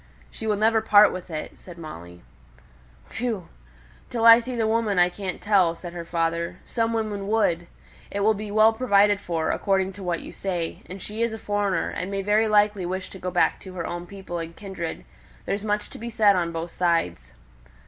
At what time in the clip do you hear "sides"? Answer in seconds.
16.71-17.33